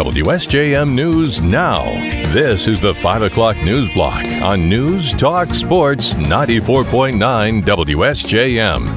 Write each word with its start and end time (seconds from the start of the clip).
WSJM 0.00 0.94
News 0.94 1.42
Now. 1.42 1.84
This 2.32 2.66
is 2.68 2.80
the 2.80 2.94
5 2.94 3.20
o'clock 3.20 3.58
news 3.58 3.90
block 3.90 4.24
on 4.40 4.66
News 4.66 5.12
Talk 5.12 5.52
Sports 5.52 6.14
94.9 6.14 7.62
WSJM. 7.62 8.88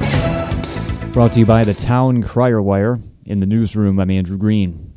Brought 1.12 1.34
to 1.34 1.40
you 1.40 1.44
by 1.44 1.62
the 1.62 1.74
Town 1.74 2.22
Crier 2.22 2.62
Wire. 2.62 3.00
In 3.26 3.40
the 3.40 3.46
newsroom, 3.46 4.00
I'm 4.00 4.10
Andrew 4.10 4.38
Green. 4.38 4.94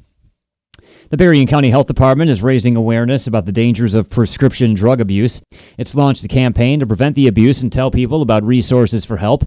The 1.09 1.17
Berrien 1.17 1.45
County 1.45 1.71
Health 1.71 1.87
Department 1.87 2.31
is 2.31 2.41
raising 2.41 2.77
awareness 2.77 3.27
about 3.27 3.45
the 3.45 3.51
dangers 3.51 3.93
of 3.93 4.09
prescription 4.09 4.75
drug 4.75 5.01
abuse. 5.01 5.41
It's 5.77 5.93
launched 5.93 6.23
a 6.23 6.29
campaign 6.29 6.79
to 6.79 6.87
prevent 6.87 7.17
the 7.17 7.27
abuse 7.27 7.61
and 7.61 7.69
tell 7.69 7.91
people 7.91 8.21
about 8.21 8.43
resources 8.43 9.03
for 9.03 9.17
help. 9.17 9.43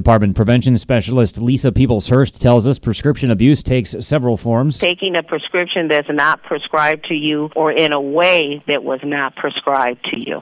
Department 0.00 0.34
Prevention 0.34 0.78
Specialist 0.78 1.36
Lisa 1.42 1.70
Peoples-Hurst 1.70 2.40
tells 2.40 2.66
us 2.66 2.78
prescription 2.78 3.30
abuse 3.30 3.62
takes 3.62 3.94
several 4.00 4.38
forms. 4.38 4.78
Taking 4.78 5.14
a 5.14 5.22
prescription 5.22 5.88
that's 5.88 6.08
not 6.08 6.42
prescribed 6.42 7.04
to 7.08 7.14
you 7.14 7.50
or 7.54 7.70
in 7.70 7.92
a 7.92 8.00
way 8.00 8.64
that 8.66 8.82
was 8.82 9.00
not 9.04 9.36
prescribed 9.36 10.02
to 10.06 10.16
you. 10.18 10.40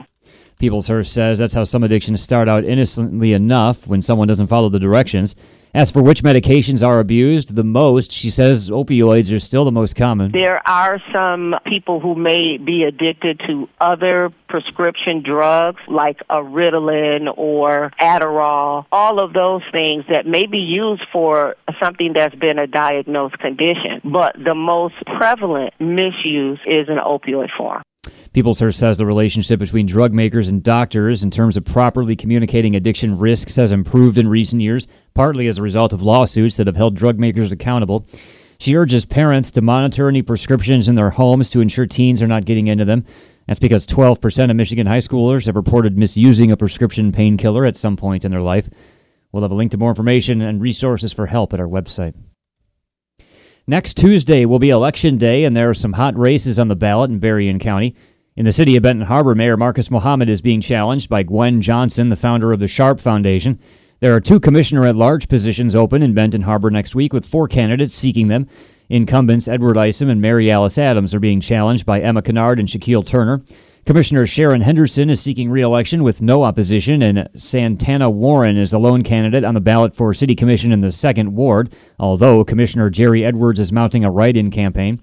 Peoples-Hurst 0.59 1.11
says 1.11 1.39
that's 1.39 1.53
how 1.53 1.65
some 1.65 1.83
addictions 1.83 2.21
start 2.21 2.47
out 2.47 2.63
innocently 2.63 3.33
enough 3.33 3.85
when 3.85 4.01
someone 4.01 4.29
doesn't 4.29 4.47
follow 4.47 4.69
the 4.69 4.79
directions. 4.79 5.35
As 5.73 5.91
for 5.91 6.01
which 6.01 6.23
medications 6.23 6.85
are 6.85 6.99
abused 6.99 7.55
the 7.55 7.63
most, 7.63 8.11
she 8.11 8.31
says 8.31 8.71
opioids 8.71 9.31
are 9.35 9.39
still 9.39 9.65
the 9.65 9.71
most 9.71 9.95
common. 9.95 10.31
There 10.31 10.67
are 10.67 10.99
some 11.13 11.55
people 11.65 11.99
who 11.99 12.15
may 12.15 12.57
be 12.57 12.83
addicted 12.83 13.39
to 13.45 13.69
other 13.79 14.31
prescription 14.47 15.21
drugs 15.21 15.79
like 15.87 16.21
a 16.29 16.37
Ritalin 16.37 17.31
or 17.37 17.91
Adderall, 18.01 18.85
all 18.91 19.19
of 19.19 19.33
those 19.33 19.61
things 19.71 20.05
that 20.09 20.25
may 20.25 20.47
be 20.47 20.57
used 20.57 21.03
for 21.13 21.55
something 21.79 22.13
that's 22.13 22.35
been 22.35 22.57
a 22.57 22.65
diagnosed 22.65 23.37
condition. 23.37 24.01
But 24.03 24.35
the 24.43 24.55
most 24.55 24.95
prevalent 25.05 25.73
misuse 25.79 26.59
is 26.65 26.89
an 26.89 26.97
opioid 26.97 27.49
form. 27.55 27.83
Peoples-Hurst 28.33 28.77
says 28.77 28.97
the 28.97 29.05
relationship 29.05 29.59
between 29.59 29.87
drug 29.87 30.13
makers 30.13 30.49
and 30.49 30.61
doctors 30.61 31.23
in 31.23 31.31
terms 31.31 31.57
of 31.57 31.65
properly 31.65 32.15
communicating 32.15 32.75
addiction 32.75 33.17
risks 33.17 33.55
has 33.55 33.71
improved 33.71 34.17
in 34.17 34.27
recent 34.27 34.61
years, 34.61 34.87
partly 35.15 35.47
as 35.47 35.57
a 35.57 35.63
result 35.63 35.93
of 35.93 36.03
lawsuits 36.03 36.57
that 36.57 36.67
have 36.67 36.75
held 36.75 36.95
drug 36.95 37.17
makers 37.17 37.51
accountable. 37.51 38.07
She 38.59 38.75
urges 38.75 39.05
parents 39.05 39.51
to 39.51 39.61
monitor 39.61 40.07
any 40.07 40.21
prescriptions 40.21 40.87
in 40.87 40.95
their 40.95 41.09
homes 41.09 41.49
to 41.51 41.61
ensure 41.61 41.87
teens 41.87 42.21
are 42.21 42.27
not 42.27 42.45
getting 42.45 42.67
into 42.67 42.85
them. 42.85 43.05
That's 43.47 43.59
because 43.59 43.87
12% 43.87 44.51
of 44.51 44.55
Michigan 44.55 44.85
high 44.85 44.99
schoolers 44.99 45.47
have 45.47 45.55
reported 45.55 45.97
misusing 45.97 46.51
a 46.51 46.57
prescription 46.57 47.11
painkiller 47.11 47.65
at 47.65 47.77
some 47.77 47.97
point 47.97 48.25
in 48.25 48.31
their 48.31 48.43
life. 48.43 48.69
We'll 49.31 49.43
have 49.43 49.51
a 49.51 49.55
link 49.55 49.71
to 49.71 49.77
more 49.77 49.89
information 49.89 50.41
and 50.41 50.61
resources 50.61 51.13
for 51.13 51.25
help 51.25 51.53
at 51.53 51.59
our 51.59 51.67
website. 51.67 52.15
Next 53.65 53.97
Tuesday 53.97 54.45
will 54.45 54.59
be 54.59 54.71
Election 54.71 55.17
Day, 55.17 55.45
and 55.45 55.55
there 55.55 55.69
are 55.69 55.75
some 55.75 55.93
hot 55.93 56.17
races 56.17 56.59
on 56.59 56.67
the 56.67 56.75
ballot 56.75 57.11
in 57.11 57.19
Berrien 57.19 57.59
County. 57.59 57.95
In 58.39 58.45
the 58.45 58.53
city 58.53 58.77
of 58.77 58.83
Benton 58.83 59.05
Harbor, 59.05 59.35
Mayor 59.35 59.57
Marcus 59.57 59.91
Muhammad 59.91 60.29
is 60.29 60.41
being 60.41 60.61
challenged 60.61 61.09
by 61.09 61.23
Gwen 61.23 61.59
Johnson, 61.61 62.07
the 62.07 62.15
founder 62.15 62.53
of 62.53 62.61
the 62.61 62.69
Sharp 62.69 63.01
Foundation. 63.01 63.59
There 63.99 64.15
are 64.15 64.21
two 64.21 64.39
commissioner 64.39 64.85
at 64.85 64.95
large 64.95 65.27
positions 65.27 65.75
open 65.75 66.01
in 66.01 66.13
Benton 66.13 66.43
Harbor 66.43 66.71
next 66.71 66.95
week, 66.95 67.11
with 67.11 67.25
four 67.25 67.49
candidates 67.49 67.93
seeking 67.93 68.29
them. 68.29 68.47
Incumbents 68.87 69.49
Edward 69.49 69.77
Isom 69.77 70.07
and 70.07 70.21
Mary 70.21 70.49
Alice 70.49 70.77
Adams 70.77 71.13
are 71.13 71.19
being 71.19 71.41
challenged 71.41 71.85
by 71.85 71.99
Emma 71.99 72.21
Kennard 72.21 72.61
and 72.61 72.69
Shaquille 72.69 73.05
Turner. 73.05 73.41
Commissioner 73.85 74.25
Sharon 74.25 74.61
Henderson 74.61 75.09
is 75.09 75.19
seeking 75.19 75.49
re-election 75.49 76.01
with 76.01 76.21
no 76.21 76.43
opposition, 76.43 77.01
and 77.01 77.27
Santana 77.35 78.09
Warren 78.09 78.55
is 78.55 78.71
the 78.71 78.79
lone 78.79 79.03
candidate 79.03 79.43
on 79.43 79.53
the 79.53 79.59
ballot 79.59 79.93
for 79.93 80.13
City 80.13 80.33
Commission 80.33 80.71
in 80.71 80.79
the 80.79 80.93
second 80.93 81.35
ward, 81.35 81.73
although 81.99 82.45
Commissioner 82.45 82.89
Jerry 82.89 83.25
Edwards 83.25 83.59
is 83.59 83.73
mounting 83.73 84.05
a 84.05 84.11
write-in 84.11 84.49
campaign. 84.49 85.01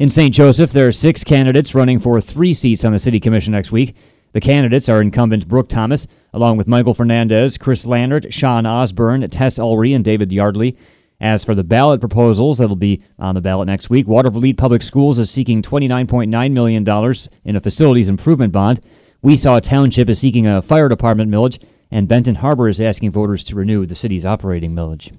In 0.00 0.08
St. 0.08 0.32
Joseph, 0.34 0.72
there 0.72 0.86
are 0.86 0.92
six 0.92 1.22
candidates 1.22 1.74
running 1.74 1.98
for 1.98 2.22
three 2.22 2.54
seats 2.54 2.86
on 2.86 2.92
the 2.92 2.98
City 2.98 3.20
Commission 3.20 3.52
next 3.52 3.70
week. 3.70 3.94
The 4.32 4.40
candidates 4.40 4.88
are 4.88 5.02
incumbent 5.02 5.46
Brooke 5.46 5.68
Thomas, 5.68 6.06
along 6.32 6.56
with 6.56 6.66
Michael 6.66 6.94
Fernandez, 6.94 7.58
Chris 7.58 7.84
Landert, 7.84 8.32
Sean 8.32 8.64
Osborne, 8.64 9.28
Tess 9.28 9.58
Ulrey, 9.58 9.94
and 9.94 10.02
David 10.02 10.32
Yardley. 10.32 10.74
As 11.20 11.44
for 11.44 11.54
the 11.54 11.62
ballot 11.62 12.00
proposals 12.00 12.56
that'll 12.56 12.76
be 12.76 13.02
on 13.18 13.34
the 13.34 13.42
ballot 13.42 13.66
next 13.66 13.90
week, 13.90 14.06
Watervliet 14.06 14.56
Public 14.56 14.80
Schools 14.80 15.18
is 15.18 15.30
seeking 15.30 15.60
$29.9 15.60 16.50
million 16.50 17.14
in 17.44 17.56
a 17.56 17.60
facilities 17.60 18.08
improvement 18.08 18.54
bond. 18.54 18.80
Weesaw 19.22 19.60
Township 19.60 20.08
is 20.08 20.18
seeking 20.18 20.46
a 20.46 20.62
fire 20.62 20.88
department 20.88 21.30
millage, 21.30 21.62
and 21.90 22.08
Benton 22.08 22.36
Harbor 22.36 22.68
is 22.68 22.80
asking 22.80 23.12
voters 23.12 23.44
to 23.44 23.54
renew 23.54 23.84
the 23.84 23.94
city's 23.94 24.24
operating 24.24 24.74
millage. 24.74 25.14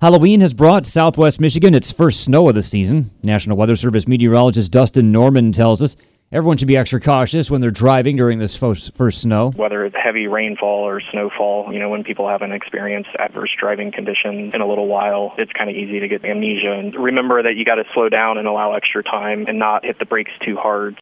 Halloween 0.00 0.40
has 0.40 0.54
brought 0.54 0.86
southwest 0.86 1.40
Michigan 1.40 1.74
its 1.74 1.92
first 1.92 2.24
snow 2.24 2.48
of 2.48 2.54
the 2.54 2.62
season. 2.62 3.10
National 3.22 3.58
Weather 3.58 3.76
Service 3.76 4.08
meteorologist 4.08 4.72
Dustin 4.72 5.12
Norman 5.12 5.52
tells 5.52 5.82
us 5.82 5.94
everyone 6.32 6.56
should 6.56 6.68
be 6.68 6.76
extra 6.78 6.98
cautious 6.98 7.50
when 7.50 7.60
they're 7.60 7.70
driving 7.70 8.16
during 8.16 8.38
this 8.38 8.56
first, 8.56 8.94
snow. 9.20 9.50
Whether 9.56 9.84
it's 9.84 9.94
heavy 10.02 10.26
rainfall 10.26 10.86
or 10.86 11.02
snowfall, 11.12 11.70
you 11.70 11.78
know, 11.78 11.90
when 11.90 12.02
people 12.02 12.26
haven't 12.26 12.52
experienced 12.52 13.10
adverse 13.18 13.50
driving 13.60 13.92
conditions 13.92 14.54
in 14.54 14.62
a 14.62 14.66
little 14.66 14.86
while, 14.86 15.34
it's 15.36 15.52
kind 15.52 15.68
of 15.68 15.76
easy 15.76 16.00
to 16.00 16.08
get 16.08 16.24
amnesia. 16.24 16.72
And 16.72 16.94
remember 16.94 17.42
that 17.42 17.56
you 17.56 17.66
got 17.66 17.74
to 17.74 17.84
slow 17.92 18.08
down 18.08 18.38
and 18.38 18.48
allow 18.48 18.72
extra 18.72 19.02
time 19.02 19.44
and 19.48 19.58
not 19.58 19.84
hit 19.84 19.98
the 19.98 20.06
brakes 20.06 20.32
too 20.42 20.56
hard. 20.56 20.98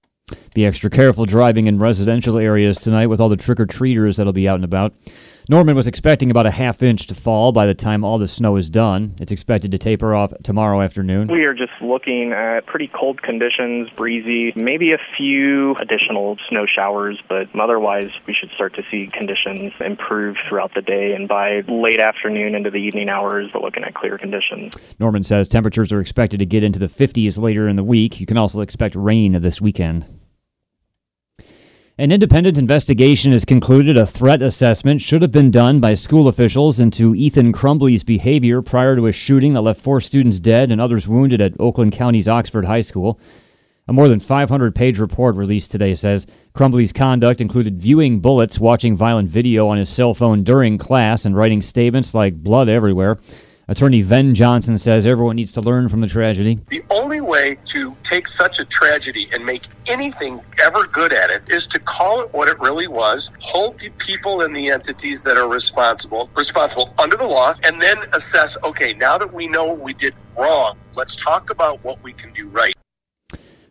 Be 0.55 0.67
extra 0.67 0.91
careful 0.91 1.25
driving 1.25 1.69
in 1.69 1.79
residential 1.79 2.37
areas 2.37 2.81
tonight 2.81 3.07
with 3.07 3.21
all 3.21 3.29
the 3.29 3.37
trick 3.37 3.61
or 3.61 3.67
treaters 3.67 4.17
that'll 4.17 4.33
be 4.33 4.49
out 4.49 4.57
and 4.57 4.65
about. 4.65 4.93
Norman 5.51 5.75
was 5.75 5.87
expecting 5.87 6.31
about 6.31 6.45
a 6.45 6.51
half 6.51 6.83
inch 6.83 7.07
to 7.07 7.15
fall 7.15 7.53
by 7.53 7.65
the 7.65 7.73
time 7.73 8.05
all 8.05 8.19
the 8.19 8.29
snow 8.29 8.57
is 8.57 8.69
done. 8.69 9.15
It's 9.19 9.33
expected 9.33 9.73
to 9.73 9.79
taper 9.79 10.15
off 10.15 10.35
tomorrow 10.45 10.83
afternoon. 10.83 11.29
We 11.29 11.45
are 11.45 11.55
just 11.55 11.73
looking 11.81 12.35
at 12.35 12.67
pretty 12.67 12.89
cold 12.89 13.23
conditions, 13.23 13.89
breezy, 13.97 14.53
maybe 14.57 14.93
a 14.93 14.99
few 15.17 15.75
additional 15.77 16.37
snow 16.51 16.67
showers, 16.67 17.19
but 17.31 17.49
otherwise 17.59 18.11
we 18.27 18.35
should 18.35 18.51
start 18.51 18.75
to 18.75 18.83
see 18.91 19.07
conditions 19.11 19.73
improve 19.81 20.37
throughout 20.47 20.75
the 20.75 20.83
day. 20.83 21.15
And 21.15 21.27
by 21.27 21.61
late 21.67 22.01
afternoon 22.01 22.55
into 22.55 22.71
the 22.71 22.77
evening 22.77 23.09
hours, 23.09 23.51
we're 23.55 23.63
looking 23.63 23.85
at 23.85 23.95
clear 23.95 24.19
conditions. 24.19 24.75
Norman 24.99 25.25
says 25.25 25.49
temperatures 25.49 25.93
are 25.93 26.01
expected 26.01 26.41
to 26.41 26.47
get 26.47 26.63
into 26.63 26.79
the 26.79 26.89
50s 26.89 27.39
later 27.39 27.67
in 27.69 27.77
the 27.77 27.85
week. 27.85 28.21
You 28.21 28.27
can 28.27 28.37
also 28.37 28.61
expect 28.61 28.95
rain 28.95 29.41
this 29.41 29.63
weekend. 29.63 30.05
An 32.01 32.13
independent 32.13 32.59
investigation 32.59 33.33
has 33.33 33.45
concluded 33.45 33.97
a 33.97 34.07
threat 34.07 34.41
assessment 34.41 35.01
should 35.01 35.21
have 35.21 35.33
been 35.33 35.51
done 35.51 35.81
by 35.81 35.95
school 35.95 36.29
officials 36.29 36.79
into 36.79 37.13
Ethan 37.13 37.53
Crumbley's 37.53 38.05
behavior 38.05 38.63
prior 38.63 38.95
to 38.95 39.09
a 39.09 39.13
shooting 39.13 39.55
that 39.55 39.63
left 39.63 39.81
four 39.81 40.01
students 40.01 40.39
dead 40.39 40.71
and 40.71 40.81
others 40.81 41.09
wounded 41.09 41.41
at 41.41 41.59
Oakland 41.59 41.91
County's 41.91 42.29
Oxford 42.29 42.67
High 42.67 42.83
School. 42.83 43.19
A 43.89 43.93
more 43.93 44.07
than 44.07 44.21
500 44.21 44.77
page 44.77 45.01
report 45.01 45.35
released 45.35 45.73
today 45.73 45.97
says 45.97 46.29
Crumbley's 46.55 46.93
conduct 46.93 47.41
included 47.41 47.83
viewing 47.83 48.21
bullets, 48.21 48.61
watching 48.61 48.97
violent 48.97 49.29
video 49.29 49.67
on 49.67 49.77
his 49.77 49.89
cell 49.89 50.15
phone 50.15 50.45
during 50.45 50.79
class, 50.79 51.25
and 51.25 51.35
writing 51.35 51.63
statements 51.63 52.15
like 52.15 52.37
blood 52.37 52.69
everywhere. 52.69 53.19
Attorney 53.71 54.01
Ven 54.01 54.35
Johnson 54.35 54.79
says 54.79 55.05
everyone 55.05 55.37
needs 55.37 55.53
to 55.53 55.61
learn 55.61 55.91
from 55.91 56.01
the 56.01 56.07
tragedy. 56.07 56.59
The 56.69 56.83
only 56.89 57.21
way 57.21 57.59
to 57.67 57.95
take 58.03 58.27
such 58.27 58.59
a 58.59 58.65
tragedy 58.65 59.29
and 59.31 59.45
make 59.45 59.65
anything 59.87 60.41
ever 60.59 60.87
good 60.87 61.13
at 61.13 61.29
it 61.29 61.43
is 61.49 61.67
to 61.69 61.79
call 61.79 62.23
it 62.23 62.33
what 62.33 62.49
it 62.49 62.59
really 62.61 62.89
was, 62.89 63.31
hold 63.41 63.79
the 63.79 63.91
people 63.99 64.41
and 64.41 64.57
the 64.57 64.71
entities 64.71 65.23
that 65.25 65.37
are 65.37 65.49
responsible 65.49 66.31
responsible 66.35 66.95
under 66.99 67.19
the 67.19 67.27
law, 67.27 67.53
and 67.63 67.81
then 67.81 67.99
assess, 68.15 68.63
okay, 68.65 68.95
now 68.95 69.19
that 69.19 69.35
we 69.35 69.47
know 69.47 69.75
we 69.75 69.93
did 69.93 70.15
wrong, 70.39 70.79
let's 70.95 71.15
talk 71.15 71.51
about 71.51 71.85
what 71.85 72.03
we 72.03 72.15
can 72.15 72.33
do 72.33 72.49
right. 72.49 72.78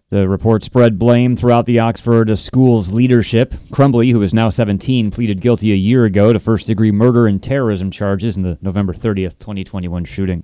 The 0.09 0.29
report 0.29 0.63
spread 0.63 0.97
blame 0.97 1.35
throughout 1.35 1.65
the 1.65 1.79
Oxford 1.79 2.37
school's 2.37 2.93
leadership. 2.93 3.53
Crumbley, 3.71 4.11
who 4.11 4.21
is 4.21 4.33
now 4.33 4.49
17, 4.49 5.11
pleaded 5.11 5.41
guilty 5.41 5.73
a 5.73 5.75
year 5.75 6.05
ago 6.05 6.31
to 6.31 6.39
first 6.39 6.67
degree 6.67 6.93
murder 6.93 7.27
and 7.27 7.43
terrorism 7.43 7.91
charges 7.91 8.37
in 8.37 8.43
the 8.43 8.57
November 8.61 8.93
30th, 8.93 9.37
2021 9.37 10.05
shooting. 10.05 10.43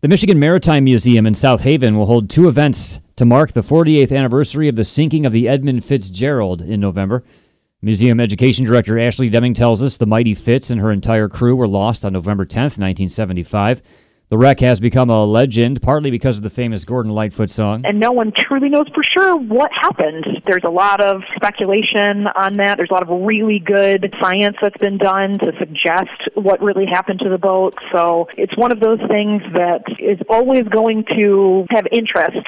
The 0.00 0.08
Michigan 0.08 0.40
Maritime 0.40 0.82
Museum 0.82 1.24
in 1.24 1.34
South 1.34 1.60
Haven 1.60 1.96
will 1.96 2.06
hold 2.06 2.28
two 2.28 2.48
events 2.48 2.98
to 3.14 3.24
mark 3.24 3.52
the 3.52 3.60
48th 3.60 4.14
anniversary 4.14 4.66
of 4.66 4.74
the 4.74 4.82
sinking 4.82 5.24
of 5.24 5.32
the 5.32 5.48
Edmund 5.48 5.84
Fitzgerald 5.84 6.62
in 6.62 6.80
November. 6.80 7.22
Museum 7.80 8.18
Education 8.18 8.64
Director 8.64 8.98
Ashley 8.98 9.30
Deming 9.30 9.54
tells 9.54 9.82
us 9.82 9.98
the 9.98 10.06
Mighty 10.06 10.34
Fitz 10.34 10.70
and 10.70 10.80
her 10.80 10.90
entire 10.90 11.28
crew 11.28 11.54
were 11.54 11.68
lost 11.68 12.04
on 12.04 12.12
November 12.12 12.44
10th, 12.44 12.76
1975. 12.76 13.82
The 14.34 14.38
wreck 14.38 14.58
has 14.58 14.80
become 14.80 15.10
a 15.10 15.24
legend, 15.24 15.80
partly 15.80 16.10
because 16.10 16.38
of 16.38 16.42
the 16.42 16.50
famous 16.50 16.84
Gordon 16.84 17.12
Lightfoot 17.12 17.50
song. 17.50 17.82
And 17.84 18.00
no 18.00 18.10
one 18.10 18.32
truly 18.36 18.68
knows 18.68 18.88
for 18.92 19.04
sure 19.04 19.36
what 19.36 19.70
happened. 19.72 20.26
There's 20.44 20.64
a 20.64 20.70
lot 20.70 21.00
of 21.00 21.22
speculation 21.36 22.26
on 22.26 22.56
that. 22.56 22.76
There's 22.76 22.90
a 22.90 22.94
lot 22.94 23.08
of 23.08 23.10
really 23.10 23.60
good 23.60 24.12
science 24.20 24.56
that's 24.60 24.76
been 24.78 24.98
done 24.98 25.38
to 25.38 25.52
suggest 25.60 26.10
what 26.34 26.60
really 26.60 26.84
happened 26.84 27.20
to 27.20 27.28
the 27.28 27.38
boat. 27.38 27.76
So 27.92 28.26
it's 28.36 28.56
one 28.56 28.72
of 28.72 28.80
those 28.80 28.98
things 29.06 29.40
that 29.52 29.84
is 30.00 30.18
always 30.28 30.66
going 30.66 31.04
to 31.14 31.66
have 31.70 31.86
interest. 31.92 32.44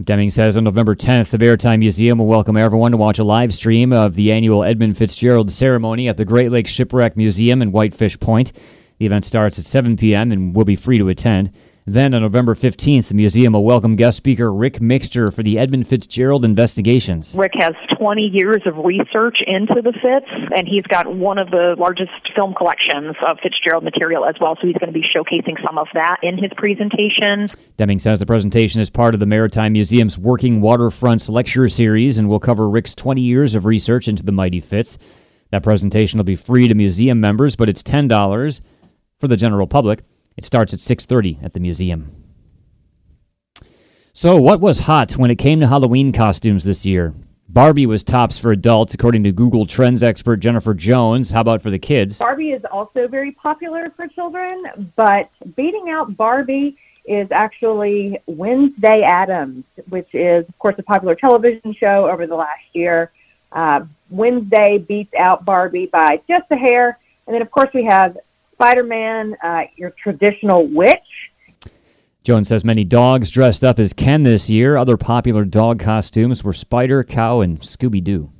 Deming 0.00 0.30
says 0.30 0.56
on 0.56 0.64
November 0.64 0.94
10th, 0.94 1.28
the 1.28 1.36
Maritime 1.36 1.80
Museum 1.80 2.16
will 2.16 2.26
welcome 2.26 2.56
everyone 2.56 2.92
to 2.92 2.96
watch 2.96 3.18
a 3.18 3.24
live 3.24 3.52
stream 3.52 3.92
of 3.92 4.14
the 4.14 4.32
annual 4.32 4.64
Edmund 4.64 4.96
Fitzgerald 4.96 5.50
ceremony 5.50 6.08
at 6.08 6.16
the 6.16 6.24
Great 6.24 6.50
Lakes 6.50 6.70
Shipwreck 6.70 7.18
Museum 7.18 7.60
in 7.60 7.70
Whitefish 7.70 8.18
Point. 8.18 8.52
The 8.98 9.06
event 9.06 9.24
starts 9.24 9.58
at 9.58 9.64
7 9.64 9.96
p.m. 9.96 10.32
and 10.32 10.54
will 10.54 10.64
be 10.64 10.76
free 10.76 10.98
to 10.98 11.08
attend. 11.08 11.52
Then 11.86 12.14
on 12.14 12.22
November 12.22 12.54
15th, 12.54 13.08
the 13.08 13.14
museum 13.14 13.52
will 13.52 13.62
welcome 13.62 13.94
guest 13.94 14.16
speaker 14.16 14.50
Rick 14.50 14.78
Mixter 14.78 15.30
for 15.30 15.42
the 15.42 15.58
Edmund 15.58 15.86
Fitzgerald 15.86 16.42
investigations. 16.42 17.36
Rick 17.36 17.52
has 17.56 17.74
20 17.98 18.22
years 18.22 18.62
of 18.64 18.78
research 18.78 19.42
into 19.46 19.82
the 19.82 19.92
Fitz, 19.92 20.50
and 20.56 20.66
he's 20.66 20.84
got 20.84 21.14
one 21.14 21.36
of 21.36 21.50
the 21.50 21.76
largest 21.78 22.10
film 22.34 22.54
collections 22.54 23.14
of 23.28 23.38
Fitzgerald 23.42 23.84
material 23.84 24.24
as 24.24 24.34
well, 24.40 24.56
so 24.58 24.66
he's 24.66 24.78
going 24.78 24.90
to 24.90 24.98
be 24.98 25.04
showcasing 25.04 25.62
some 25.62 25.76
of 25.76 25.88
that 25.92 26.20
in 26.22 26.38
his 26.38 26.50
presentation. 26.56 27.48
Deming 27.76 27.98
says 27.98 28.18
the 28.18 28.24
presentation 28.24 28.80
is 28.80 28.88
part 28.88 29.12
of 29.12 29.20
the 29.20 29.26
Maritime 29.26 29.74
Museum's 29.74 30.16
Working 30.16 30.62
Waterfronts 30.62 31.28
lecture 31.28 31.68
series 31.68 32.16
and 32.16 32.30
will 32.30 32.40
cover 32.40 32.66
Rick's 32.66 32.94
20 32.94 33.20
years 33.20 33.54
of 33.54 33.66
research 33.66 34.08
into 34.08 34.22
the 34.22 34.32
mighty 34.32 34.62
Fitz. 34.62 34.96
That 35.50 35.62
presentation 35.62 36.16
will 36.16 36.24
be 36.24 36.34
free 36.34 36.66
to 36.66 36.74
museum 36.74 37.20
members, 37.20 37.56
but 37.56 37.68
it's 37.68 37.82
$10 37.82 38.62
for 39.16 39.28
the 39.28 39.36
general 39.36 39.66
public. 39.66 40.02
It 40.36 40.44
starts 40.44 40.74
at 40.74 40.80
6:30 40.80 41.38
at 41.42 41.52
the 41.52 41.60
museum. 41.60 42.10
So, 44.12 44.40
what 44.40 44.60
was 44.60 44.80
hot 44.80 45.12
when 45.16 45.30
it 45.30 45.36
came 45.36 45.60
to 45.60 45.66
Halloween 45.66 46.12
costumes 46.12 46.64
this 46.64 46.86
year? 46.86 47.14
Barbie 47.48 47.86
was 47.86 48.02
tops 48.02 48.38
for 48.38 48.52
adults, 48.52 48.94
according 48.94 49.22
to 49.24 49.32
Google 49.32 49.66
Trends 49.66 50.02
expert 50.02 50.36
Jennifer 50.36 50.74
Jones. 50.74 51.30
How 51.30 51.40
about 51.40 51.62
for 51.62 51.70
the 51.70 51.78
kids? 51.78 52.18
Barbie 52.18 52.50
is 52.50 52.64
also 52.64 53.06
very 53.06 53.32
popular 53.32 53.90
for 53.96 54.08
children, 54.08 54.58
but 54.96 55.30
beating 55.54 55.90
out 55.90 56.16
Barbie 56.16 56.76
is 57.04 57.28
actually 57.30 58.18
Wednesday 58.26 59.02
Addams, 59.02 59.64
which 59.88 60.08
is, 60.14 60.48
of 60.48 60.58
course, 60.58 60.74
a 60.78 60.82
popular 60.82 61.14
television 61.14 61.74
show 61.74 62.08
over 62.08 62.26
the 62.26 62.34
last 62.34 62.64
year. 62.72 63.12
Uh, 63.52 63.84
Wednesday 64.10 64.78
beats 64.78 65.14
out 65.18 65.44
Barbie 65.44 65.86
by 65.86 66.20
just 66.26 66.46
a 66.50 66.56
hair. 66.56 66.98
And 67.26 67.34
then, 67.34 67.42
of 67.42 67.50
course, 67.50 67.70
we 67.74 67.84
have 67.84 68.16
Spider 68.64 68.84
Man, 68.84 69.36
uh, 69.44 69.64
your 69.76 69.92
traditional 70.02 70.66
witch. 70.66 70.96
Jones 72.22 72.48
says 72.48 72.64
many 72.64 72.82
dogs 72.82 73.28
dressed 73.28 73.62
up 73.62 73.78
as 73.78 73.92
Ken 73.92 74.22
this 74.22 74.48
year. 74.48 74.78
Other 74.78 74.96
popular 74.96 75.44
dog 75.44 75.78
costumes 75.78 76.42
were 76.42 76.54
Spider, 76.54 77.04
Cow, 77.04 77.42
and 77.42 77.60
Scooby 77.60 78.02
Doo. 78.02 78.32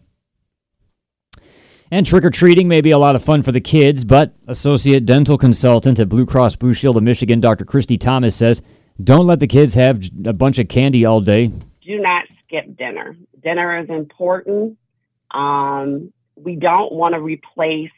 And 1.90 2.06
trick 2.06 2.24
or 2.24 2.30
treating 2.30 2.68
may 2.68 2.80
be 2.80 2.90
a 2.90 2.96
lot 2.96 3.14
of 3.14 3.22
fun 3.22 3.42
for 3.42 3.52
the 3.52 3.60
kids, 3.60 4.02
but 4.02 4.34
Associate 4.48 5.04
Dental 5.04 5.36
Consultant 5.36 5.98
at 5.98 6.08
Blue 6.08 6.24
Cross 6.24 6.56
Blue 6.56 6.72
Shield 6.72 6.96
of 6.96 7.02
Michigan, 7.02 7.38
Dr. 7.38 7.66
Christy 7.66 7.98
Thomas, 7.98 8.34
says 8.34 8.62
don't 9.02 9.26
let 9.26 9.40
the 9.40 9.46
kids 9.46 9.74
have 9.74 10.00
a 10.24 10.32
bunch 10.32 10.58
of 10.58 10.68
candy 10.68 11.04
all 11.04 11.20
day. 11.20 11.48
Do 11.82 12.00
not 12.00 12.24
skip 12.46 12.78
dinner. 12.78 13.14
Dinner 13.42 13.78
is 13.78 13.90
important. 13.90 14.78
Um, 15.32 16.14
we 16.34 16.56
don't 16.56 16.94
want 16.94 17.14
to 17.14 17.20
replace 17.20 17.90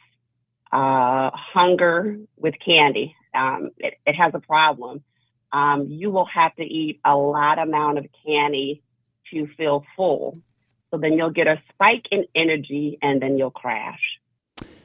uh, 0.71 1.31
hunger 1.33 2.17
with 2.37 2.55
candy. 2.63 3.15
Um, 3.33 3.71
it, 3.77 3.95
it, 4.05 4.15
has 4.15 4.33
a 4.33 4.39
problem. 4.39 5.03
Um, 5.51 5.87
you 5.89 6.09
will 6.09 6.25
have 6.25 6.55
to 6.55 6.63
eat 6.63 6.99
a 7.05 7.15
lot 7.15 7.59
amount 7.59 7.99
of 7.99 8.05
candy 8.25 8.81
to 9.31 9.47
feel 9.55 9.85
full. 9.95 10.39
So 10.91 10.97
then 10.97 11.13
you'll 11.13 11.31
get 11.31 11.47
a 11.47 11.61
spike 11.73 12.05
in 12.11 12.25
energy 12.35 12.97
and 13.01 13.21
then 13.21 13.37
you'll 13.37 13.51
crash. 13.51 13.99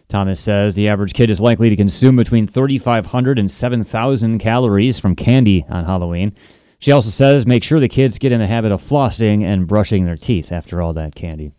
Thomas 0.08 0.40
says 0.40 0.74
the 0.74 0.88
average 0.88 1.14
kid 1.14 1.30
is 1.30 1.40
likely 1.40 1.70
to 1.70 1.76
consume 1.76 2.16
between 2.16 2.46
3,500 2.46 3.38
and 3.38 3.50
7,000 3.50 4.38
calories 4.38 4.98
from 4.98 5.16
candy 5.16 5.64
on 5.70 5.84
Halloween. 5.84 6.34
She 6.80 6.92
also 6.92 7.10
says 7.10 7.46
make 7.46 7.64
sure 7.64 7.80
the 7.80 7.88
kids 7.88 8.18
get 8.18 8.32
in 8.32 8.40
the 8.40 8.46
habit 8.46 8.72
of 8.72 8.82
flossing 8.82 9.42
and 9.44 9.66
brushing 9.66 10.04
their 10.04 10.16
teeth 10.16 10.52
after 10.52 10.82
all 10.82 10.92
that 10.94 11.14
candy. 11.14 11.52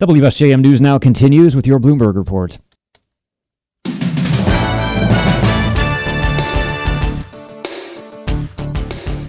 WSJM 0.00 0.60
News 0.60 0.80
now 0.80 0.98
continues 0.98 1.54
with 1.54 1.66
your 1.66 1.78
Bloomberg 1.78 2.16
report. 2.16 2.58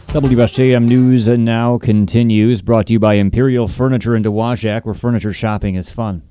WSJM 0.08 0.88
News 0.88 1.28
and 1.28 1.44
now 1.44 1.78
continues, 1.78 2.62
brought 2.62 2.88
to 2.88 2.94
you 2.94 3.00
by 3.00 3.16
Imperial 3.16 3.68
Furniture 3.68 4.16
in 4.16 4.24
Dowagiac, 4.24 4.86
where 4.86 4.96
furniture 4.96 5.34
shopping 5.34 5.76
is 5.76 5.92
fun. 5.92 6.24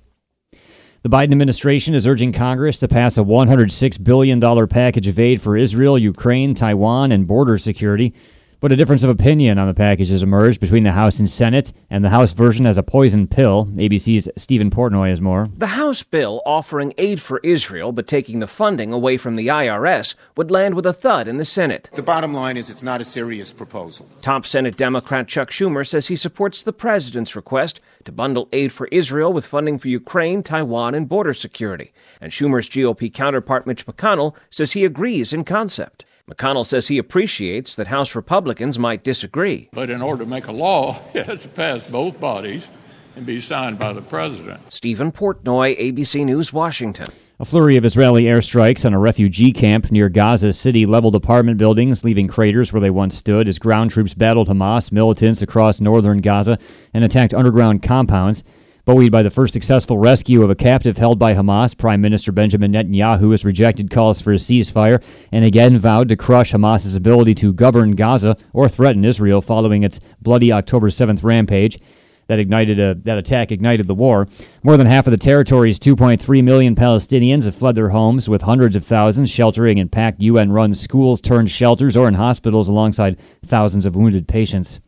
The 1.03 1.11
Biden 1.11 1.33
administration 1.33 1.95
is 1.95 2.07
urging 2.07 2.33
Congress 2.33 2.79
to 2.79 2.89
pass 2.89 3.19
a 3.19 3.23
$106 3.23 4.03
billion 4.03 4.67
package 4.67 5.07
of 5.07 5.19
aid 5.19 5.43
for 5.43 5.59
Israel, 5.59 5.99
Ukraine, 5.99 6.55
Taiwan, 6.55 7.13
and 7.13 7.27
border 7.29 7.59
security. 7.59 8.15
But 8.67 8.73
a 8.73 8.77
difference 8.77 9.05
of 9.05 9.11
opinion 9.11 9.61
on 9.61 9.69
the 9.69 9.75
package 9.75 10.09
has 10.09 10.25
emerged 10.25 10.59
between 10.59 10.83
the 10.83 10.91
House 10.91 11.21
and 11.21 11.31
Senate, 11.31 11.73
and 11.89 12.05
the 12.05 12.11
House 12.11 12.33
version 12.33 12.65
has 12.65 12.77
a 12.77 12.83
poison 12.83 13.29
pill. 13.29 13.67
ABC's 13.67 14.29
Stephen 14.37 14.71
Portnoy 14.71 15.11
has 15.11 15.21
more. 15.21 15.47
The 15.57 15.69
House 15.69 16.03
bill 16.03 16.43
offering 16.45 16.93
aid 16.99 17.23
for 17.23 17.39
Israel 17.45 17.93
but 17.93 18.09
taking 18.09 18.41
the 18.41 18.49
funding 18.49 18.93
away 18.93 19.19
from 19.19 19.37
the 19.37 19.47
IRS 19.47 20.17
would 20.37 20.51
land 20.51 20.75
with 20.75 20.85
a 20.85 20.93
thud 20.93 21.29
in 21.29 21.37
the 21.37 21.45
Senate. 21.45 21.91
The 21.95 22.03
bottom 22.03 22.35
line 22.35 22.57
is 22.57 22.69
it's 22.69 22.83
not 22.83 23.01
a 23.01 23.05
serious 23.05 23.53
proposal. 23.53 24.09
Top 24.21 24.45
Senate 24.45 24.77
Democrat 24.77 25.29
Chuck 25.29 25.53
Schumer 25.53 25.87
says 25.87 26.09
he 26.09 26.17
supports 26.17 26.65
the 26.65 26.73
president's 26.73 27.37
request 27.37 27.79
to 28.05 28.11
bundle 28.11 28.49
aid 28.53 28.73
for 28.73 28.89
Israel 28.91 29.33
with 29.33 29.47
funding 29.47 29.79
for 29.79 29.87
Ukraine, 29.87 30.43
Taiwan, 30.43 30.97
and 30.97 31.09
border 31.09 31.35
security. 31.35 31.93
And 32.21 32.33
Schumer's 32.33 32.69
GOP 32.69 33.15
counterpart 33.15 33.65
Mitch 33.65 33.87
McConnell 33.87 34.35
says 34.51 34.73
he 34.73 34.85
agrees 34.85 35.33
in 35.33 35.45
concept. 35.45 36.05
McConnell 36.29 36.67
says 36.67 36.89
he 36.89 36.99
appreciates 36.99 37.77
that 37.77 37.87
House 37.87 38.17
Republicans 38.17 38.81
might 38.81 39.05
disagree. 39.05 39.69
But 39.73 39.91
in 39.91 40.03
order 40.03 40.25
to 40.25 40.29
make 40.29 40.49
a 40.49 40.53
law, 40.53 41.01
it 41.15 41.27
has 41.27 41.43
to 41.43 41.49
pass 41.49 41.89
both 41.89 42.19
bodies 42.19 42.67
and 43.15 43.25
be 43.25 43.41
signed 43.41 43.79
by 43.79 43.93
the 43.93 44.03
president. 44.03 44.61
Stephen 44.73 45.13
Portnoy, 45.13 45.79
ABC 45.79 46.25
News, 46.25 46.53
Washington. 46.53 47.07
A 47.39 47.45
flurry 47.45 47.77
of 47.77 47.85
Israeli 47.85 48.25
airstrikes 48.25 48.85
on 48.85 48.93
a 48.93 48.99
refugee 48.99 49.53
camp 49.53 49.93
near 49.93 50.09
Gaza 50.09 50.53
City 50.53 50.85
leveled 50.85 51.15
apartment 51.15 51.59
buildings, 51.59 52.03
leaving 52.03 52.27
craters 52.27 52.73
where 52.73 52.81
they 52.81 52.91
once 52.91 53.17
stood 53.17 53.47
as 53.47 53.61
ground 53.61 53.93
troops 53.93 54.15
battled 54.15 54.49
Hamas 54.49 54.91
militants 54.91 55.43
across 55.43 55.81
northern 55.81 56.21
Gaza 56.23 56.59
and 56.93 57.05
attacked 57.05 57.35
underground 57.35 57.85
compounds. 57.85 58.43
Buoyed 58.87 59.11
by 59.11 59.25
the 59.25 59.31
first 59.31 59.53
successful 59.53 59.99
rescue 59.99 60.45
of 60.45 60.51
a 60.51 60.55
captive 60.55 60.97
held 60.97 61.19
by 61.19 61.35
Hamas, 61.35 61.77
Prime 61.77 62.01
Minister 62.01 62.31
Benjamin 62.31 62.71
Netanyahu 62.71 63.33
has 63.33 63.45
rejected 63.45 63.91
calls 63.91 64.21
for 64.21 64.33
a 64.33 64.37
ceasefire 64.37 65.03
and 65.33 65.45
again 65.45 65.77
vowed 65.77 66.09
to 66.09 66.15
crush 66.15 66.53
Hamas's 66.53 66.95
ability 66.95 67.35
to 67.35 67.53
govern 67.53 67.97
Gaza 67.97 68.37
or 68.53 68.69
threaten 68.69 69.05
Israel 69.05 69.41
following 69.41 69.83
its 69.83 69.99
bloody 70.23 70.53
October 70.53 70.89
7th 70.89 71.25
rampage. 71.25 71.81
That 72.29 72.39
ignited 72.39 72.79
a, 72.79 72.95
that 72.95 73.19
attack 73.19 73.51
ignited 73.51 73.89
the 73.89 73.95
war. 73.95 74.29
More 74.63 74.77
than 74.77 74.87
half 74.87 75.09
of 75.09 75.11
the 75.11 75.17
territory's 75.17 75.81
2.3 75.81 76.45
million 76.45 76.77
Palestinians 76.77 77.43
have 77.43 77.57
fled 77.57 77.75
their 77.75 77.89
homes, 77.89 78.29
with 78.29 78.43
hundreds 78.43 78.77
of 78.77 78.87
thousands 78.87 79.31
sheltering 79.31 79.79
in 79.79 79.89
packed 79.89 80.21
UN-run 80.21 80.75
schools 80.75 81.21
turned 81.21 81.51
shelters 81.51 81.97
or 81.97 82.07
in 82.07 82.15
hospitals 82.15 82.69
alongside 82.69 83.19
thousands 83.45 83.85
of 83.85 83.97
wounded 83.97 84.29
patients. 84.29 84.79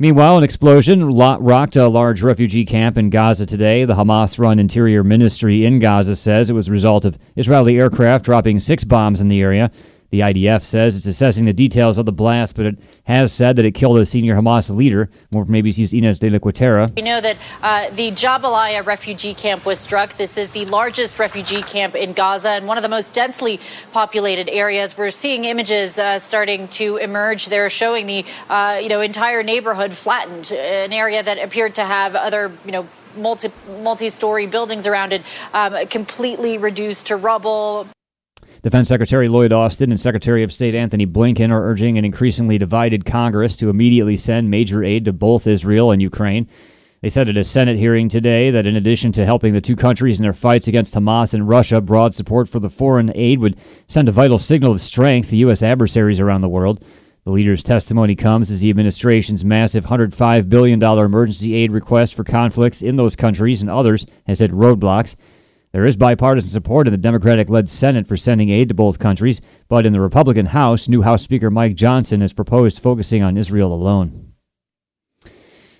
Meanwhile, 0.00 0.38
an 0.38 0.44
explosion 0.44 1.06
rocked 1.06 1.74
a 1.74 1.88
large 1.88 2.22
refugee 2.22 2.64
camp 2.64 2.96
in 2.96 3.10
Gaza 3.10 3.46
today. 3.46 3.84
The 3.84 3.96
Hamas 3.96 4.38
run 4.38 4.60
Interior 4.60 5.02
Ministry 5.02 5.66
in 5.66 5.80
Gaza 5.80 6.14
says 6.14 6.48
it 6.48 6.52
was 6.52 6.68
a 6.68 6.72
result 6.72 7.04
of 7.04 7.18
Israeli 7.34 7.80
aircraft 7.80 8.24
dropping 8.24 8.60
six 8.60 8.84
bombs 8.84 9.20
in 9.20 9.26
the 9.26 9.40
area. 9.40 9.72
The 10.10 10.20
IDF 10.20 10.64
says 10.64 10.96
it's 10.96 11.06
assessing 11.06 11.44
the 11.44 11.52
details 11.52 11.98
of 11.98 12.06
the 12.06 12.12
blast, 12.12 12.56
but 12.56 12.64
it 12.64 12.78
has 13.04 13.30
said 13.30 13.56
that 13.56 13.66
it 13.66 13.72
killed 13.72 13.98
a 13.98 14.06
senior 14.06 14.36
Hamas 14.36 14.74
leader. 14.74 15.10
More 15.30 15.44
from 15.44 15.54
ABC's 15.54 15.92
Ines 15.92 16.18
de 16.18 16.30
la 16.30 16.38
Cuetara. 16.38 16.94
We 16.96 17.02
know 17.02 17.20
that 17.20 17.36
uh, 17.62 17.90
the 17.90 18.10
Jabalia 18.12 18.84
refugee 18.86 19.34
camp 19.34 19.66
was 19.66 19.78
struck. 19.78 20.14
This 20.14 20.38
is 20.38 20.48
the 20.50 20.64
largest 20.66 21.18
refugee 21.18 21.60
camp 21.60 21.94
in 21.94 22.14
Gaza 22.14 22.50
and 22.50 22.66
one 22.66 22.78
of 22.78 22.82
the 22.82 22.88
most 22.88 23.12
densely 23.12 23.60
populated 23.92 24.48
areas. 24.48 24.96
We're 24.96 25.10
seeing 25.10 25.44
images 25.44 25.98
uh, 25.98 26.18
starting 26.18 26.68
to 26.68 26.96
emerge. 26.96 27.46
They're 27.46 27.68
showing 27.68 28.06
the 28.06 28.24
uh, 28.48 28.80
you 28.82 28.88
know 28.88 29.02
entire 29.02 29.42
neighborhood 29.42 29.92
flattened, 29.92 30.52
an 30.52 30.92
area 30.94 31.22
that 31.22 31.38
appeared 31.38 31.74
to 31.74 31.84
have 31.84 32.16
other 32.16 32.50
you 32.64 32.72
know 32.72 32.88
multi 33.14 33.50
multi-story 33.82 34.46
buildings 34.46 34.86
around 34.86 35.12
it 35.12 35.22
um, 35.52 35.86
completely 35.88 36.56
reduced 36.56 37.06
to 37.06 37.16
rubble. 37.16 37.86
Defense 38.62 38.88
Secretary 38.88 39.28
Lloyd 39.28 39.52
Austin 39.52 39.92
and 39.92 40.00
Secretary 40.00 40.42
of 40.42 40.52
State 40.52 40.74
Antony 40.74 41.06
Blinken 41.06 41.52
are 41.52 41.70
urging 41.70 41.96
an 41.96 42.04
increasingly 42.04 42.58
divided 42.58 43.04
Congress 43.04 43.56
to 43.56 43.70
immediately 43.70 44.16
send 44.16 44.50
major 44.50 44.82
aid 44.82 45.04
to 45.04 45.12
both 45.12 45.46
Israel 45.46 45.92
and 45.92 46.02
Ukraine. 46.02 46.48
They 47.00 47.08
said 47.08 47.28
at 47.28 47.36
a 47.36 47.44
Senate 47.44 47.78
hearing 47.78 48.08
today 48.08 48.50
that 48.50 48.66
in 48.66 48.74
addition 48.74 49.12
to 49.12 49.24
helping 49.24 49.52
the 49.52 49.60
two 49.60 49.76
countries 49.76 50.18
in 50.18 50.24
their 50.24 50.32
fights 50.32 50.66
against 50.66 50.94
Hamas 50.94 51.34
and 51.34 51.48
Russia, 51.48 51.80
broad 51.80 52.14
support 52.14 52.48
for 52.48 52.58
the 52.58 52.68
foreign 52.68 53.12
aid 53.14 53.38
would 53.38 53.56
send 53.86 54.08
a 54.08 54.12
vital 54.12 54.38
signal 54.38 54.72
of 54.72 54.80
strength 54.80 55.30
to 55.30 55.36
U.S. 55.36 55.62
adversaries 55.62 56.18
around 56.18 56.40
the 56.40 56.48
world. 56.48 56.84
The 57.22 57.30
leader's 57.30 57.62
testimony 57.62 58.16
comes 58.16 58.50
as 58.50 58.60
the 58.60 58.70
administration's 58.70 59.44
massive 59.44 59.84
$105 59.84 60.48
billion 60.48 60.82
emergency 60.82 61.54
aid 61.54 61.70
request 61.70 62.16
for 62.16 62.24
conflicts 62.24 62.82
in 62.82 62.96
those 62.96 63.14
countries 63.14 63.60
and 63.60 63.70
others 63.70 64.04
has 64.26 64.40
hit 64.40 64.50
roadblocks. 64.50 65.14
There 65.78 65.86
is 65.86 65.96
bipartisan 65.96 66.50
support 66.50 66.88
in 66.88 66.92
the 66.92 66.98
Democratic 66.98 67.48
led 67.48 67.70
Senate 67.70 68.08
for 68.08 68.16
sending 68.16 68.50
aid 68.50 68.66
to 68.70 68.74
both 68.74 68.98
countries, 68.98 69.40
but 69.68 69.86
in 69.86 69.92
the 69.92 70.00
Republican 70.00 70.46
House, 70.46 70.88
new 70.88 71.02
House 71.02 71.22
Speaker 71.22 71.52
Mike 71.52 71.76
Johnson 71.76 72.20
has 72.20 72.32
proposed 72.32 72.82
focusing 72.82 73.22
on 73.22 73.36
Israel 73.36 73.72
alone. 73.72 74.27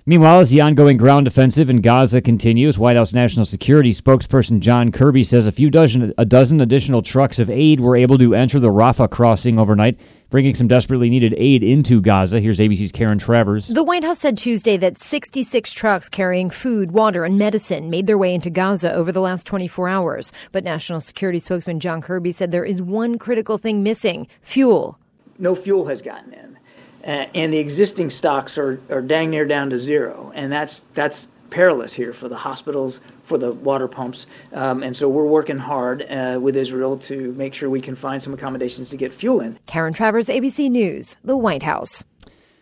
Meanwhile, 0.09 0.41
as 0.41 0.49
the 0.49 0.62
ongoing 0.62 0.97
ground 0.97 1.27
offensive 1.27 1.69
in 1.69 1.83
Gaza 1.83 2.23
continues, 2.23 2.79
White 2.79 2.97
House 2.97 3.12
National 3.12 3.45
Security 3.45 3.93
spokesperson 3.93 4.59
John 4.59 4.91
Kirby 4.91 5.23
says 5.23 5.47
a 5.47 5.53
few 5.53 5.69
dozen 5.69 6.15
a 6.17 6.25
dozen 6.25 6.62
additional 6.62 7.03
trucks 7.03 7.38
of 7.38 7.50
aid 7.50 7.79
were 7.79 7.95
able 7.95 8.17
to 8.17 8.35
enter 8.35 8.59
the 8.59 8.71
Rafah 8.71 9.11
crossing 9.11 9.59
overnight, 9.59 10.00
bringing 10.31 10.55
some 10.55 10.67
desperately 10.67 11.11
needed 11.11 11.35
aid 11.37 11.62
into 11.62 12.00
Gaza. 12.00 12.41
Here's 12.41 12.59
ABC's 12.59 12.91
Karen 12.91 13.19
Travers. 13.19 13.69
The 13.69 13.85
White 13.85 14.03
House 14.03 14.21
said 14.21 14.38
Tuesday 14.38 14.79
that 14.79 14.97
66 14.97 15.75
trucks 15.75 16.09
carrying 16.09 16.49
food, 16.49 16.93
water, 16.93 17.27
and 17.27 17.37
medicine 17.37 17.91
made 17.91 18.07
their 18.07 18.17
way 18.17 18.35
into 18.35 18.49
Gaza 18.49 18.91
over 18.91 19.12
the 19.12 19.21
last 19.21 19.47
24 19.47 19.91
hours. 19.91 20.33
But 20.53 20.65
National 20.65 21.00
Security 21.00 21.38
spokesman 21.38 21.81
John 21.81 22.00
Kirby 22.00 22.33
said 22.33 22.50
there 22.50 22.65
is 22.65 22.81
one 22.81 23.19
critical 23.19 23.59
thing 23.59 23.83
missing 23.83 24.27
fuel. 24.41 24.99
No 25.38 25.55
fuel 25.55 25.87
has 25.87 26.00
gotten 26.00 26.33
in 26.33 26.59
and 27.05 27.52
the 27.52 27.59
existing 27.59 28.11
stocks 28.11 28.59
are, 28.59 28.81
are 28.90 29.02
dang 29.02 29.31
near 29.31 29.47
down 29.47 29.71
to 29.71 29.78
zero, 29.78 30.33
and 30.35 30.50
that's 30.52 30.83
that's 30.95 31.28
perilous 31.50 31.93
here 31.93 32.12
for 32.12 32.28
the 32.28 32.37
hospitals, 32.37 33.00
for 33.25 33.38
the 33.38 33.52
water 33.52 33.88
pumps, 33.88 34.26
um, 34.52 34.83
and 34.83 34.97
so 34.97 35.09
we're 35.09 35.25
working 35.25 35.57
hard 35.57 36.07
uh, 36.11 36.38
with 36.40 36.57
Israel 36.57 36.99
to 36.99 37.33
make 37.33 37.55
sure 37.55 37.71
we 37.71 37.81
can 37.81 37.97
find 37.97 38.23
some 38.23 38.35
accommodations 38.35 38.90
to 38.90 38.97
get 38.97 39.14
fuel 39.14 39.40
in. 39.40 39.59
Karen 39.67 39.93
Travers, 39.93 40.28
ABC 40.28 40.71
News, 40.71 41.17
the 41.25 41.37
White 41.37 41.62
House. 41.62 42.05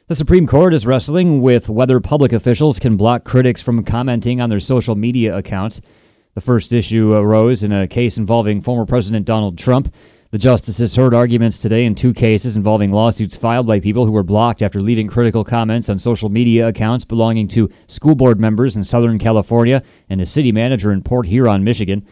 The 0.09 0.15
Supreme 0.15 0.47
Court 0.47 0.73
is 0.73 0.87
wrestling 0.87 1.43
with 1.43 1.69
whether 1.69 1.99
public 1.99 2.33
officials 2.33 2.79
can 2.79 2.97
block 2.97 3.25
critics 3.25 3.61
from 3.61 3.83
commenting 3.83 4.41
on 4.41 4.51
their 4.51 4.61
social 4.61 4.95
media 4.95 5.37
accounts. 5.37 5.81
The 6.35 6.41
first 6.41 6.73
issue 6.73 7.13
arose 7.13 7.65
in 7.65 7.73
a 7.73 7.89
case 7.89 8.17
involving 8.17 8.61
former 8.61 8.87
President 8.87 9.27
Donald 9.27 9.59
Trump. 9.59 9.93
The 10.37 10.41
justices 10.41 10.95
heard 10.95 11.15
arguments 11.15 11.59
today 11.59 11.87
in 11.87 11.95
two 11.95 12.13
cases 12.13 12.57
involving 12.57 12.93
lawsuits 12.93 13.35
filed 13.35 13.67
by 13.67 13.81
people 13.81 14.05
who 14.05 14.13
were 14.13 14.23
blocked 14.23 14.61
after 14.61 14.83
leaving 14.83 15.09
critical 15.09 15.43
comments 15.43 15.89
on 15.89 15.99
social 15.99 16.29
media 16.29 16.69
accounts 16.69 17.07
belonging 17.07 17.49
to 17.49 17.71
school 17.87 18.15
board 18.15 18.39
members 18.39 18.77
in 18.77 18.85
Southern 18.85 19.19
California 19.19 19.83
and 20.11 20.21
a 20.21 20.27
city 20.27 20.53
manager 20.53 20.93
in 20.93 21.03
Port 21.03 21.27
Huron, 21.27 21.65
Michigan. 21.65 22.07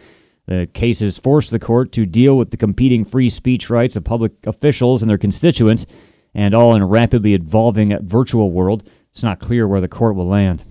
The 0.47 0.67
cases 0.73 1.19
forced 1.19 1.51
the 1.51 1.59
court 1.59 1.93
to 1.93 2.07
deal 2.07 2.39
with 2.39 2.51
the 2.51 2.57
competing 2.57 3.05
free 3.05 3.29
speech 3.29 3.69
rights 3.69 3.95
of 3.95 4.05
public 4.05 4.33
officials 4.47 5.03
and 5.03 5.11
their 5.11 5.19
constituents, 5.19 5.85
and 6.33 6.55
all 6.55 6.75
in 6.75 6.81
a 6.81 6.87
rapidly 6.87 7.35
evolving 7.35 7.95
virtual 8.07 8.51
world. 8.51 8.89
It's 9.13 9.23
not 9.23 9.39
clear 9.39 9.69
where 9.69 9.83
the 9.83 9.87
court 9.87 10.17
will 10.17 10.29
land. 10.29 10.65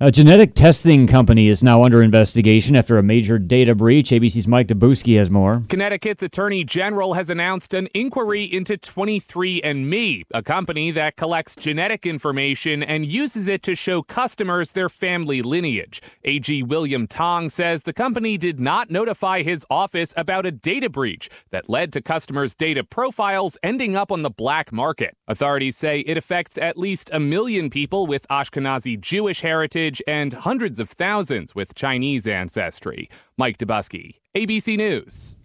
A 0.00 0.10
genetic 0.10 0.54
testing 0.54 1.06
company 1.06 1.46
is 1.46 1.62
now 1.62 1.84
under 1.84 2.02
investigation 2.02 2.74
after 2.74 2.98
a 2.98 3.02
major 3.02 3.38
data 3.38 3.76
breach. 3.76 4.10
ABC's 4.10 4.48
Mike 4.48 4.66
Dobuski 4.66 5.16
has 5.16 5.30
more. 5.30 5.62
Connecticut's 5.68 6.20
Attorney 6.20 6.64
General 6.64 7.14
has 7.14 7.30
announced 7.30 7.72
an 7.74 7.88
inquiry 7.94 8.42
into 8.42 8.76
23andMe, 8.76 10.24
a 10.32 10.42
company 10.42 10.90
that 10.90 11.14
collects 11.14 11.54
genetic 11.54 12.06
information 12.06 12.82
and 12.82 13.06
uses 13.06 13.46
it 13.46 13.62
to 13.62 13.76
show 13.76 14.02
customers 14.02 14.72
their 14.72 14.88
family 14.88 15.42
lineage. 15.42 16.02
AG 16.24 16.64
William 16.64 17.06
Tong 17.06 17.48
says 17.48 17.84
the 17.84 17.92
company 17.92 18.36
did 18.36 18.58
not 18.58 18.90
notify 18.90 19.44
his 19.44 19.64
office 19.70 20.12
about 20.16 20.44
a 20.44 20.50
data 20.50 20.90
breach 20.90 21.30
that 21.52 21.70
led 21.70 21.92
to 21.92 22.02
customers' 22.02 22.56
data 22.56 22.82
profiles 22.82 23.56
ending 23.62 23.94
up 23.94 24.10
on 24.10 24.22
the 24.22 24.30
black 24.30 24.72
market. 24.72 25.16
Authorities 25.28 25.76
say 25.76 26.00
it 26.00 26.16
affects 26.16 26.58
at 26.58 26.76
least 26.76 27.10
a 27.12 27.20
million 27.20 27.70
people 27.70 28.08
with 28.08 28.26
Ashkenazi 28.28 29.00
Jewish 29.00 29.40
heritage 29.40 29.84
heritage 29.94 30.02
and 30.06 30.32
hundreds 30.32 30.80
of 30.80 30.90
thousands 30.90 31.54
with 31.54 31.74
Chinese 31.74 32.26
ancestry. 32.26 33.08
Mike 33.36 33.58
Dobuski, 33.58 34.14
ABC 34.34 34.76
News. 34.76 35.36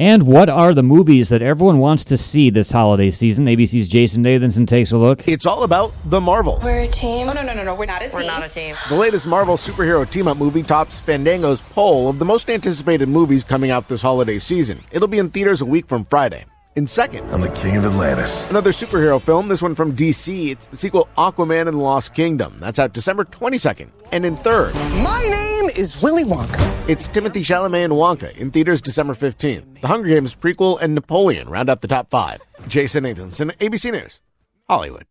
And 0.00 0.22
what 0.22 0.48
are 0.48 0.74
the 0.74 0.84
movies 0.84 1.28
that 1.30 1.42
everyone 1.42 1.78
wants 1.78 2.04
to 2.04 2.16
see 2.16 2.50
this 2.50 2.70
holiday 2.70 3.10
season? 3.10 3.46
ABC's 3.46 3.88
Jason 3.88 4.22
Nathanson 4.22 4.64
takes 4.64 4.92
a 4.92 4.96
look. 4.96 5.26
It's 5.26 5.44
all 5.44 5.64
about 5.64 5.92
the 6.04 6.20
Marvel. 6.20 6.60
We're 6.62 6.82
a 6.82 6.88
team. 6.88 7.28
Oh, 7.28 7.32
no, 7.32 7.42
no, 7.42 7.52
no, 7.52 7.64
no. 7.64 7.74
We're 7.74 7.86
not 7.86 8.02
a 8.02 8.08
team. 8.08 8.20
We're 8.20 8.26
not 8.26 8.44
a 8.44 8.48
team. 8.48 8.76
The 8.88 8.94
latest 8.94 9.26
Marvel 9.26 9.56
superhero 9.56 10.08
team 10.08 10.28
up 10.28 10.36
movie 10.36 10.62
tops 10.62 11.00
Fandango's 11.00 11.62
poll 11.62 12.08
of 12.08 12.20
the 12.20 12.24
most 12.24 12.48
anticipated 12.48 13.08
movies 13.08 13.42
coming 13.42 13.72
out 13.72 13.88
this 13.88 14.02
holiday 14.02 14.38
season. 14.38 14.84
It'll 14.92 15.08
be 15.08 15.18
in 15.18 15.30
theaters 15.30 15.62
a 15.62 15.66
week 15.66 15.88
from 15.88 16.04
Friday. 16.04 16.44
In 16.78 16.86
second, 16.86 17.28
I'm 17.32 17.40
the 17.40 17.48
king 17.48 17.76
of 17.76 17.84
Atlantis. 17.84 18.48
Another 18.50 18.70
superhero 18.70 19.20
film, 19.20 19.48
this 19.48 19.60
one 19.60 19.74
from 19.74 19.96
DC. 19.96 20.52
It's 20.52 20.66
the 20.66 20.76
sequel 20.76 21.08
Aquaman 21.18 21.66
and 21.66 21.76
the 21.76 21.82
Lost 21.82 22.14
Kingdom. 22.14 22.56
That's 22.58 22.78
out 22.78 22.92
December 22.92 23.24
22nd. 23.24 23.90
And 24.12 24.24
in 24.24 24.36
third, 24.36 24.72
my 25.02 25.26
name 25.28 25.70
is 25.70 26.00
Willy 26.00 26.22
Wonka. 26.22 26.88
It's 26.88 27.08
Timothy 27.08 27.42
Chalamet 27.42 27.86
and 27.86 27.94
Wonka 27.94 28.30
in 28.36 28.52
theaters 28.52 28.80
December 28.80 29.14
15th. 29.14 29.80
The 29.80 29.88
Hunger 29.88 30.08
Games 30.08 30.36
prequel 30.36 30.80
and 30.80 30.94
Napoleon 30.94 31.48
round 31.48 31.68
out 31.68 31.80
the 31.80 31.88
top 31.88 32.10
five. 32.10 32.40
Jason 32.68 33.02
Nathanson, 33.02 33.50
ABC 33.56 33.90
News, 33.90 34.20
Hollywood. 34.68 35.04